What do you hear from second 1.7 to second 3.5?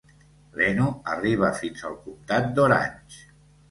al comtat d'Orange.